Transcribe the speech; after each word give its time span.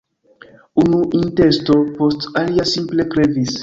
Unu 0.85 0.99
intesto 1.21 1.79
post 2.01 2.27
alia 2.43 2.69
simple 2.75 3.11
krevis. 3.15 3.59